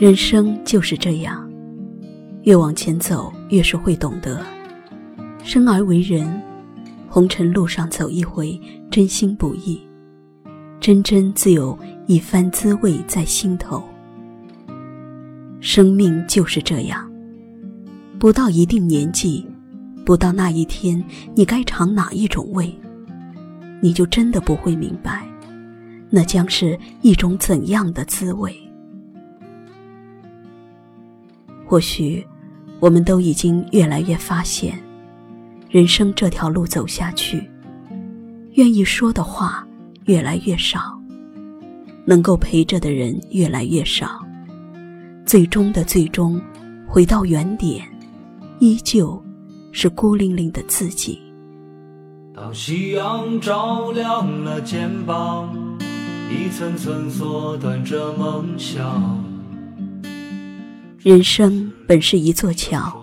[0.00, 1.46] 人生就是这样，
[2.44, 4.42] 越往前走，越是会懂得，
[5.44, 6.26] 生而为人，
[7.06, 8.58] 红尘路上走一回，
[8.90, 9.78] 真心不易，
[10.80, 13.84] 真真自有一番滋味在心头。
[15.60, 17.06] 生命就是这样，
[18.18, 19.46] 不到一定年纪，
[20.06, 22.74] 不到那一天，你该尝哪一种味，
[23.82, 25.28] 你就真的不会明白，
[26.08, 28.56] 那将是一种怎样的滋味。
[31.70, 32.26] 或许，
[32.80, 34.76] 我们都已经越来越发现，
[35.68, 37.48] 人生这条路走下去，
[38.54, 39.64] 愿意说的话
[40.06, 41.00] 越来越少，
[42.04, 44.18] 能够陪着的人越来越少，
[45.24, 46.42] 最终的最终，
[46.88, 47.86] 回到原点，
[48.58, 49.22] 依旧
[49.70, 51.20] 是孤零零的自己。
[52.34, 55.56] 当夕阳照亮了肩膀，
[56.28, 59.29] 一层层缩短着梦想。
[61.02, 63.02] 人生本是一座桥，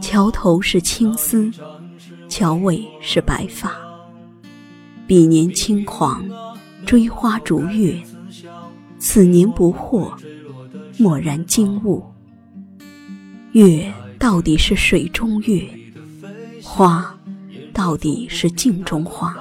[0.00, 1.52] 桥头是青丝，
[2.30, 3.76] 桥尾是白发。
[5.06, 6.24] 彼年轻狂，
[6.86, 8.02] 追花逐月；
[8.98, 10.10] 此年不惑，
[10.98, 12.02] 蓦然惊悟。
[13.52, 15.62] 月到底是水中月，
[16.62, 17.14] 花
[17.74, 19.36] 到底是镜中花。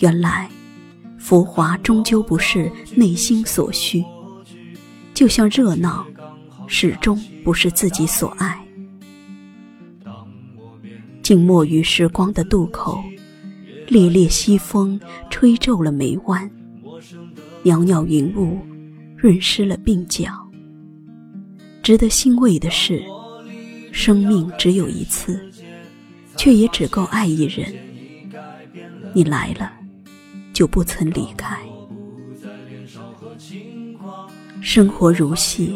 [0.00, 0.50] 原来，
[1.16, 4.04] 浮华终究不是内心所需，
[5.14, 6.04] 就像热闹。
[6.66, 8.60] 始终不是自己所爱。
[11.22, 13.02] 静默于时光的渡口，
[13.88, 16.50] 烈烈西风吹皱了眉弯，
[17.62, 18.58] 袅袅云雾
[19.16, 20.30] 润湿了鬓角。
[21.82, 23.02] 值得欣慰的是，
[23.92, 25.40] 生命只有一次，
[26.36, 27.74] 却也只够爱一人。
[29.14, 29.72] 你来了，
[30.52, 31.58] 就不曾离开。
[34.60, 35.74] 生活如戏。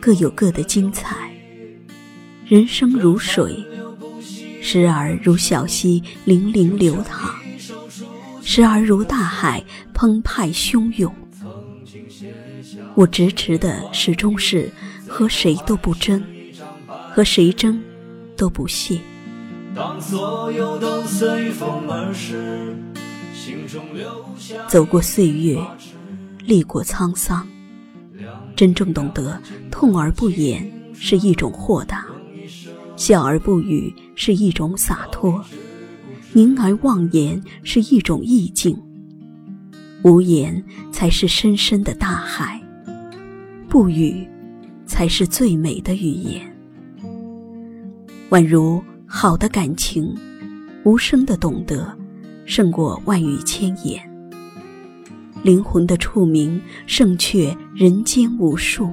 [0.00, 1.30] 各有各的精彩。
[2.46, 3.64] 人生如水，
[4.60, 7.34] 时而如小溪泠泠流淌，
[8.42, 9.62] 时而如大海
[9.92, 11.14] 澎湃汹涌。
[12.94, 14.68] 我直持的始终是
[15.06, 16.22] 和谁都不争，
[17.10, 17.80] 和谁争
[18.36, 18.98] 都不屑。
[24.68, 25.56] 走过岁月，
[26.44, 27.46] 历过沧桑。
[28.60, 29.40] 真正懂得
[29.70, 32.04] 痛而不言是一种豁达，
[32.94, 35.42] 笑而不语是一种洒脱，
[36.34, 38.78] 凝而忘言是一种意境。
[40.02, 40.62] 无言
[40.92, 42.60] 才是深深的大海，
[43.66, 44.28] 不语
[44.84, 46.42] 才是最美的语言。
[48.28, 50.14] 宛如好的感情，
[50.84, 51.96] 无声的懂得，
[52.44, 54.09] 胜过万语千言。
[55.42, 58.90] 灵魂的触名胜却人间无数，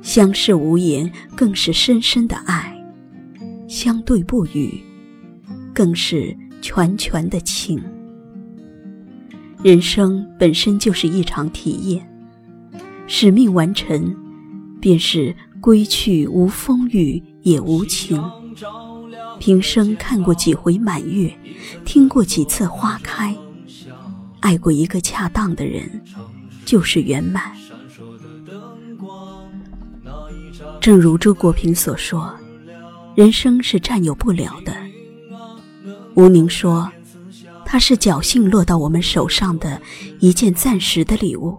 [0.00, 2.74] 相视无言更是深深的爱，
[3.68, 4.82] 相对不语
[5.74, 7.82] 更是拳拳的情。
[9.62, 12.08] 人生本身就是一场体验，
[13.06, 14.16] 使命完成，
[14.80, 18.20] 便是归去无风雨也无晴。
[19.38, 21.32] 平生看过几回满月，
[21.84, 23.36] 听过几次花开。
[24.42, 25.88] 爱过一个恰当的人，
[26.66, 27.52] 就是圆满。
[30.80, 32.34] 正如周国平所说
[33.14, 34.76] ：“人生是占有不了的。”
[36.14, 36.90] 吴宁说
[37.64, 39.80] ：“它是侥幸落到我们手上的
[40.18, 41.56] 一件暂时的礼物，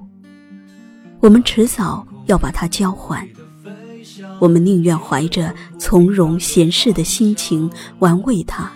[1.21, 3.27] 我们迟早要把它交还。
[4.39, 8.69] 我们宁愿怀着从容闲适的心情玩味它。”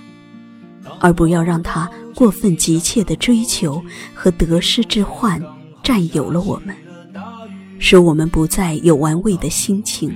[0.99, 3.79] 而不要让它过分急切的追求
[4.11, 5.39] 和得失之患
[5.83, 6.75] 占有了我们，
[7.77, 10.11] 使我们不再有玩味的心情。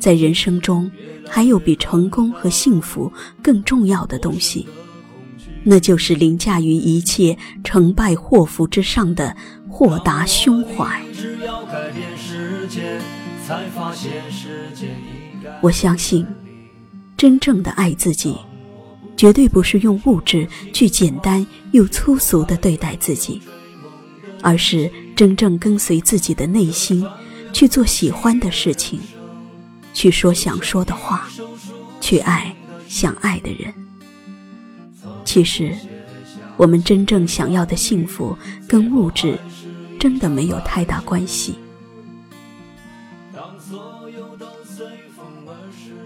[0.00, 0.90] 在人生中，
[1.28, 3.12] 还有比成功和幸福
[3.42, 4.66] 更重要的东西，
[5.62, 9.36] 那就是凌驾于一切成败祸福之上的
[9.68, 11.02] 豁达胸怀。
[15.60, 16.26] 我相信，
[17.14, 18.34] 真正的爱自己。
[19.16, 23.40] 绝对不是用物质去简单又粗俗的对待自己，
[24.42, 27.06] 而是真正跟随自己的内心，
[27.52, 28.98] 去做喜欢的事情，
[29.92, 31.28] 去说想说的话，
[32.00, 32.54] 去爱
[32.88, 33.72] 想爱的人。
[35.24, 35.74] 其实，
[36.56, 38.36] 我们真正想要的幸福
[38.68, 39.38] 跟物质
[39.98, 41.54] 真的没有太大关系。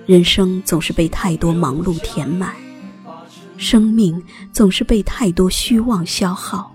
[0.06, 2.54] 人生总是被太多忙碌填满。
[3.58, 4.22] 生命
[4.52, 6.72] 总是被太多虚妄消耗，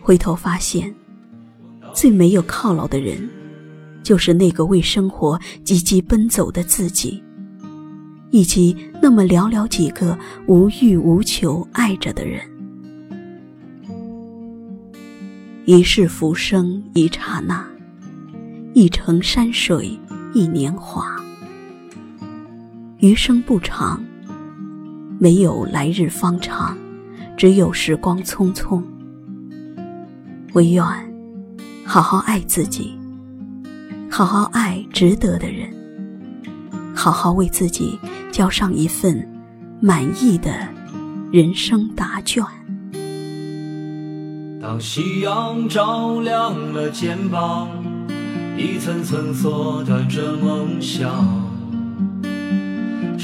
[0.00, 0.94] 回头发现，
[1.92, 3.28] 最没有犒劳的人，
[4.02, 7.20] 就是那个为生活积极奔走的自己，
[8.30, 10.16] 以及那么寥寥几个
[10.46, 12.40] 无欲无求爱着的人。
[15.64, 17.68] 一世浮生一刹那，
[18.72, 19.98] 一程山水
[20.32, 21.16] 一年华。
[22.98, 24.02] 余生不长，
[25.18, 26.76] 没有来日方长，
[27.36, 28.82] 只有时光匆匆。
[30.52, 30.84] 唯愿
[31.84, 32.98] 好好爱自己，
[34.10, 35.68] 好好爱值得的人，
[36.94, 37.98] 好好为自己
[38.30, 39.26] 交上一份
[39.80, 40.50] 满意的
[41.32, 42.44] 人生答卷。
[44.60, 47.68] 当夕阳照亮了肩膀，
[48.58, 51.45] 一层层缩短着梦想。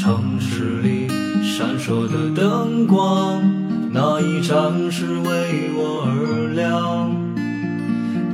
[0.03, 1.07] 城市里
[1.45, 3.41] 闪烁的灯光，
[3.93, 7.09] 哪一盏是为我而亮？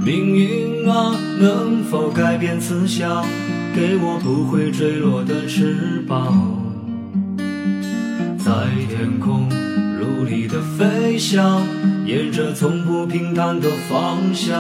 [0.03, 3.23] 命运啊，能否改变思想，
[3.77, 6.57] 给我不会坠落的翅膀，
[8.39, 8.51] 在
[8.89, 9.47] 天空。
[10.01, 11.61] 努力的飞翔，
[12.07, 14.57] 沿着从不平坦的方向。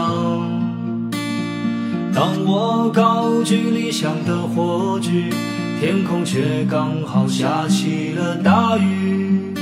[2.13, 5.31] 当我高举理想的火炬，
[5.81, 9.55] 天空却刚好下起了大雨。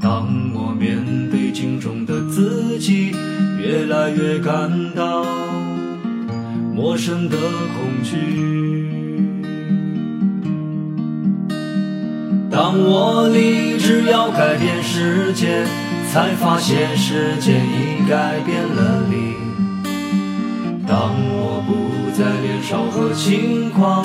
[0.00, 0.96] 当我面
[1.30, 3.12] 对镜中的自己，
[3.58, 5.22] 越来越感到
[6.74, 8.16] 陌生的恐惧。
[12.50, 15.66] 当我立志要改变世界，
[16.10, 19.34] 才发现世界已改变了你。
[20.88, 24.04] 当我不再年少和轻狂，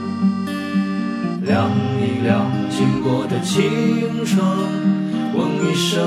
[1.51, 1.69] 量
[1.99, 4.41] 一量经过的青春，
[5.35, 6.01] 问一声，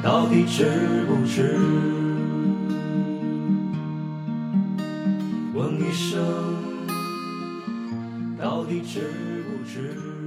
[0.00, 1.58] 到底值不值？
[5.52, 6.22] 问一声，
[8.40, 9.00] 到底值
[9.48, 10.23] 不值？